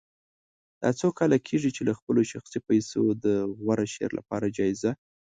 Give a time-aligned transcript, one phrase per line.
[0.81, 3.25] دا څو کاله کېږي چې له خپلو شخصي پیسو د
[3.59, 4.91] غوره شعر لپاره جایزه